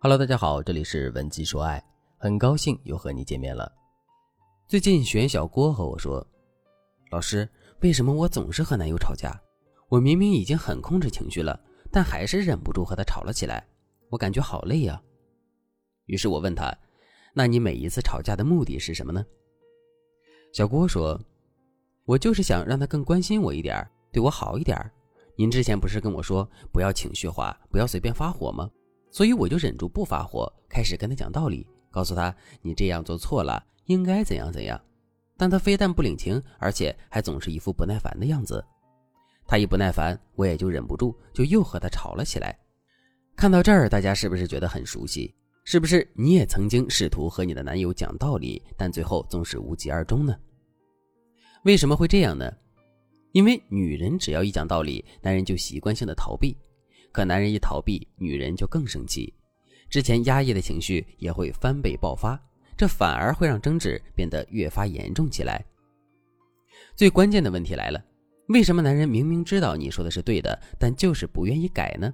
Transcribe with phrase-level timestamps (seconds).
[0.00, 1.84] Hello，大家好，这里是文姬说爱，
[2.18, 3.68] 很高兴又和你见面了。
[4.68, 6.24] 最近学员小郭和我说
[7.10, 7.48] ：“老师，
[7.80, 9.36] 为什么我总是和男友吵架？
[9.88, 13.66] 我明明已经很控制情绪了，但还是忍不住和他吵了起来，
[14.08, 15.02] 我感觉好累呀。”
[16.06, 16.72] 于是我问他
[17.34, 19.26] ：“那你每一次吵架的目的是什么呢？”
[20.54, 21.20] 小郭说
[22.06, 24.78] ：“我就是想让他更关心我一点，对我好一点。
[25.34, 28.70] 您之前不是跟我说不要情绪化，不要随便发火吗？”
[29.10, 34.80] 所以我就忍住不发火，开始跟他讲道理，告诉他你这样做错了，应该怎样怎样。
[35.36, 38.64] 但他非但不领情，而且还总是一副不耐烦的样子。
[39.46, 42.58] 他一不耐烦，我也就忍不住，就又和他吵了起来。
[43.36, 45.34] 看到这儿，大家是不是觉得很熟悉？
[45.64, 50.36] 是不是你也曾经试图和你的男友讲道理，但最后总是无疾而终呢？
[51.64, 52.52] 为什么会这样呢？
[53.32, 56.56] 因为女人只要一讲道理，男人就习惯性的逃避。
[57.12, 59.32] 可男人一逃避，女人就更生气，
[59.88, 62.40] 之前压抑的情绪也会翻倍爆发，
[62.76, 65.64] 这反而会让争执变得越发严重起来。
[66.94, 68.04] 最关键的问题来了，
[68.48, 72.12] 为什么男人明明知道你说的是对的，但就是不愿意改呢？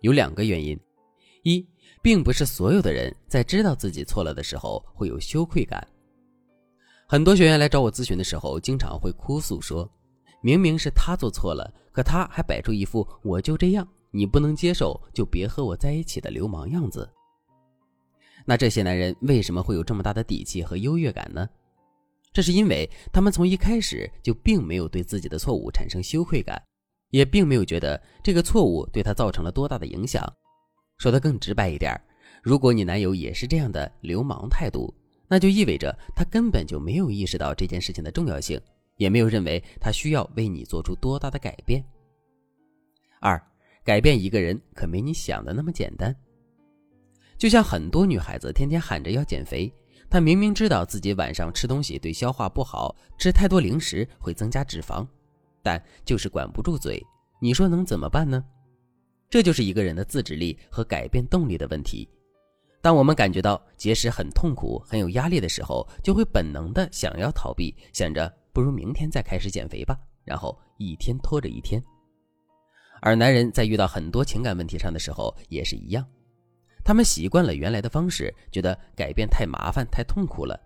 [0.00, 0.78] 有两个原因：
[1.42, 1.66] 一，
[2.02, 5.86] 并不是所有的人在知道自己错了的时候会有羞愧感。
[7.08, 9.90] 很多学员来找我咨询的时候，经常会哭诉说。
[10.40, 17.08] 明明是他做错了，可他还摆出一副我就这样，你不能接受就别和我在一起的流氓样子。
[18.44, 21.48] 那这些男人为什么会有这么大的底气和优越感呢？
[22.32, 26.62] 这是因为他们从一开始就并没有对自己的错误产生羞愧感，
[27.10, 30.22] 也并没有觉得这个错误对他造成了多大的影响。
[30.98, 32.00] 说的更直白一点，
[32.42, 34.94] 如果你男友也是这样的流氓态度，
[35.26, 38.60] 那就意味着他根本就没有意识到这件事情的重要性。
[38.98, 41.82] 也没有认为他需要为你做出多大的改变。
[43.20, 43.42] 二，
[43.82, 46.14] 改变一个人可没你想的那么简单。
[47.38, 49.72] 就像很多女孩子天天喊着要减肥，
[50.10, 55.06] 她明明知道自己晚上吃东西对消化不好，吃太多零食会增加脂肪，
[55.62, 57.02] 但就是管不住嘴。
[57.40, 58.44] 你说能怎么办呢？
[59.30, 62.08] 这就是一个人的自制力和改变动力的问题。
[62.80, 68.32] 当我们感觉到节食很痛苦、很有压力的时候，就会本能的想要逃避，想着。
[68.58, 71.80] 不如明天再开始减肥吧，然后一天拖着一天。
[73.00, 76.04] 而男人在遇到很多情感问题上的时候也是一样，
[76.84, 80.58] 他们习惯了原来的方式，觉得改变太麻烦、太痛苦了，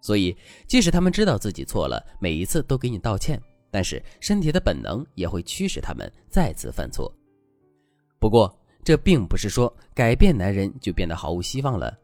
[0.00, 0.36] 所以
[0.66, 7.16] 即使他们知道自己错了，每一次都给你道歉，但是身体的本能也会驱使他们再次犯错。
[8.18, 8.52] 不过，
[8.82, 11.96] 这并不是说改变男人就变得毫无希望了。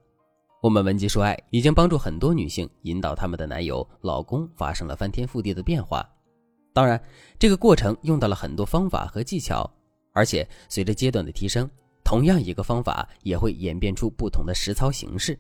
[0.63, 6.07] 我们文姬说爱已经帮助很多女性引导他们的男友、老公发生了翻天覆地的变化。
[6.75, 7.03] 当然，
[7.39, 9.69] 这个过程用到了很多方法和技巧，
[10.13, 11.69] 而且随着阶段的提升，
[12.05, 15.39] 同样一个方法也会演变出不同的实操形式。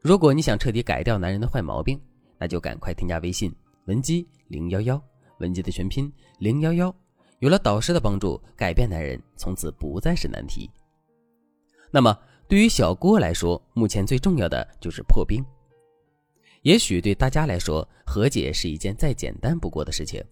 [0.00, 2.00] 如果你想彻底改掉男人的坏毛病，
[2.38, 3.52] 那就赶快添加微信
[3.86, 5.02] 文姬零幺幺，
[5.40, 6.94] 文姬的全拼零幺幺，
[7.40, 10.70] 有了导师的帮助，改变男人从此不再是难题。
[11.90, 12.16] 那么。
[12.46, 15.44] 对于小郭来说，目前最重要的就是破冰。
[16.62, 20.22] 也许对大家来说，和解是一件再简单不过的事情，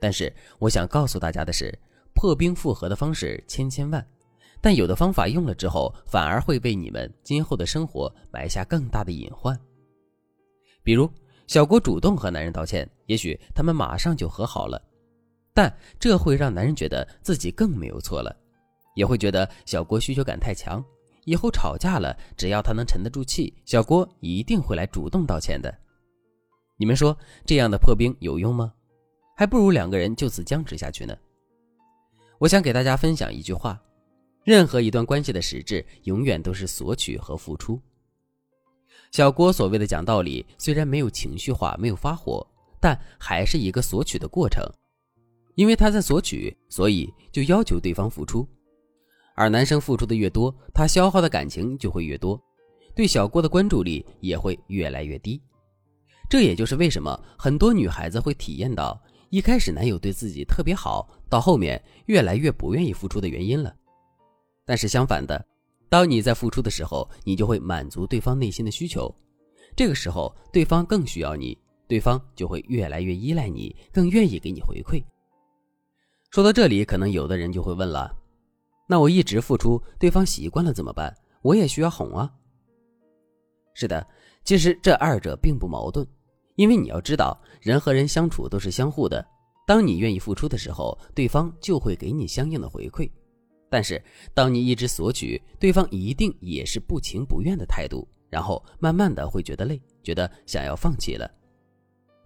[0.00, 1.76] 但是我想告诉大家的是，
[2.14, 4.06] 破冰复合的方式千千万，
[4.60, 9.58] 但有的方法用了之后，反而会为你们今后的生活埋下更大的隐患。
[10.82, 11.10] 比如，
[11.46, 14.80] 小郭主动和男人道歉，也许他们马上就和好了，
[15.52, 18.34] 但这会让男人觉得自己更没有错了，
[18.94, 20.82] 也会觉得小郭需求感太强。
[21.24, 25.72] 以后吵架了，只要他能沉得住气，小郭一定会来主动道歉的。
[26.76, 28.72] 你们说这样的破冰有用吗？
[29.36, 31.16] 还不如两个人就此僵持下去呢。
[32.38, 33.80] 我想给大家分享一句话：
[34.44, 37.80] 任何一段关系的实质，永远都是索取和付出。
[39.12, 42.46] 小郭所谓的讲道理，虽然没有情绪化，没有发火，
[42.80, 44.64] 但还是一个索取的过程。
[45.54, 48.46] 因为他在索取，所以就要求对方付出。
[49.34, 52.40] 而男生付出的越多，他消耗的感情就会越多，
[52.94, 55.40] 对小郭的关注力也会越来越低。
[56.28, 59.00] 这也就是为什么很多女孩子会体验到，
[59.30, 63.74] 一开始男友对自己特别好，到后面越来越不愿意付出的原因了。
[64.64, 65.44] 但是相反的，
[65.88, 69.12] 当你在付出的时候，你就会满足对方内心的需求，
[69.74, 75.02] 这个时候对方更需要你，对方就会越来越依赖你，更愿意给你回馈。
[76.30, 78.16] 说到这里，可能有的人就会问了。
[78.90, 81.16] 那我一直付出，对方习惯了怎么办？
[81.42, 82.28] 我也需要哄啊。
[83.72, 84.04] 是的，
[84.42, 86.04] 其实这二者并不矛盾，
[86.56, 89.24] 因为你要知道，人和人相处都是相互的。
[89.64, 93.08] 当你愿意付出的时候，对方就会给你相应的回馈。
[93.68, 94.02] 但是
[94.34, 101.30] 当你一直索取，对方一定也是不情不愿的态度，然后慢慢的会觉得累，觉得想要放弃了。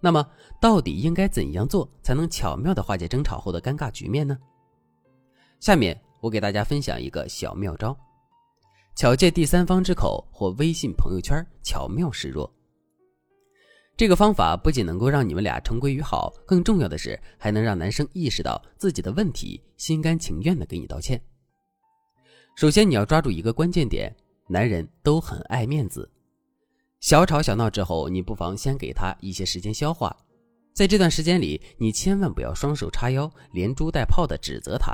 [0.01, 0.27] 那么，
[0.59, 4.35] 到底应该怎样做才能巧妙的化解争吵后的尴尬局面呢？
[5.59, 7.95] 下面我给大家分享一个小妙招：
[8.95, 12.51] 巧借第三方之口或微信朋友圈巧妙示弱。
[13.97, 21.21] 这个方法不仅能够让你们俩重归于好，更重要的是还能让男生意识到自己的问题，心甘情愿的给你道歉。
[22.57, 24.13] 首先，你要抓住一个关键点：
[24.47, 26.09] 男人都很爱面子。
[26.99, 30.15] 小吵小闹之后，你不妨先给他一些时间消化。
[30.73, 34.93] 在这段时间里，你千万不要双手叉腰，连珠带炮的指责他。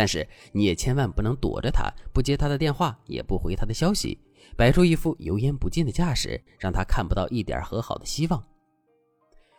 [0.00, 4.18] 但是你也千万不能躲着他，不接他的电话，也不回他的消息，
[4.56, 8.42] 摆出一副油盐不进的架势，让他看不到一点和好的希望。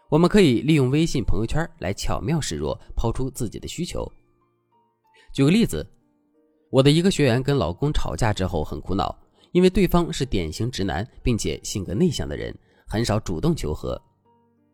[0.09, 4.11] 我们可以利用微信朋友圈来巧妙示弱，抛出自己的需求。
[5.31, 5.87] 举个例子，
[6.71, 9.15] 我的一个学员跟老公吵架之后很苦恼，
[9.51, 12.51] 因为对方是典型直男，并且性格内向的人，
[12.87, 14.01] 很少主动求和。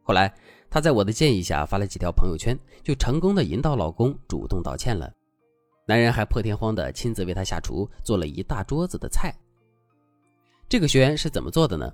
[0.01, 0.33] 后来
[0.69, 5.11] 她在我的建议下发了几条朋友圈，就成功的引导老公主动道歉了。
[5.87, 9.33] 男人还破天荒的亲自为她下厨，做了一大桌子的菜。
[10.67, 11.89] 这个学员是怎么做的呢？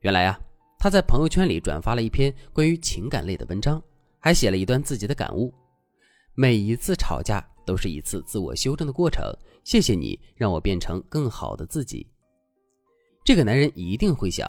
[0.00, 0.40] 原来啊，
[0.78, 3.82] 他在朋友圈里转发了一篇关于情感类的文章，
[4.18, 5.52] 还写了一段自己的感悟：
[6.34, 9.22] 每一次吵架都是一次自我修正的过程。
[9.62, 12.06] 谢谢你让我变成更好的自己。
[13.24, 14.48] 这个男人一定会想：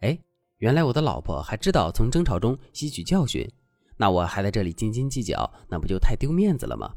[0.00, 0.16] 哎，
[0.58, 3.44] 原来我的老婆还知道从争吵中吸取教训，
[3.96, 6.94] 那我还在这里斤斤计较，那不就太丢面子了吗？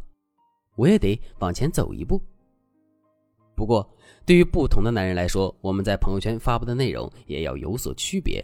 [0.75, 2.21] 我也得往前走一步。
[3.55, 3.87] 不过，
[4.25, 8.43] 对于不同的男人来说，我们在朋友圈发布的内容也要有所区别。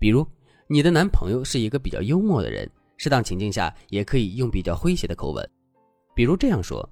[0.00, 0.26] 比如，
[0.66, 5.48] 你的男朋友是一个比较幽默的人，适当情境下也可以用比较诙谐的口吻，
[6.14, 6.88] 比如这样说：“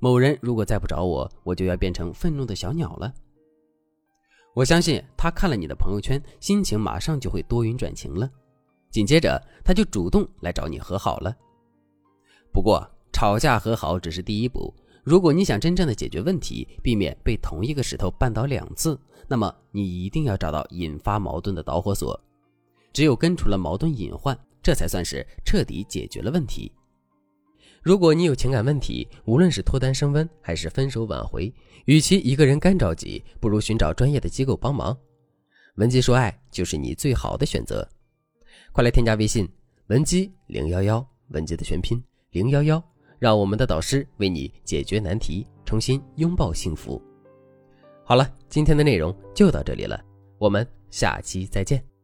[0.00, 3.12] 某人如果再不找我，我就要变成愤怒的小鸟了。”
[4.54, 8.30] 我相信他看了你的朋友圈，心情马上就会多云转晴了。
[8.90, 11.36] 紧接着，他就主动来找你和好了。
[12.50, 12.82] 不过，
[13.16, 14.70] 吵架和好只是第一步。
[15.02, 22.20] 如果你想真正的解决问题，避免被同一个石头绊倒两次，那么你一定要找到引发矛盾的导火索。
[22.92, 26.70] 只有根除了矛盾隐患，这才算是彻底解决了问题。
[27.82, 31.50] 如果你有情感问题，无论是脱单升温还是分手挽回，
[31.86, 34.94] 与其一个人干着急，不如寻找专业的机构帮忙。
[35.76, 37.88] 文姬说爱就是你最好的选择。
[38.72, 39.48] 快来添加微信
[39.86, 41.98] 文姬零幺幺，文姬的全拼
[42.32, 42.82] 零幺幺。
[43.18, 47.00] 让我们的导师为你解决难题，重新拥抱幸福。
[48.04, 50.00] 好了，今天的内容就到这里了，
[50.38, 51.95] 我们下期再见。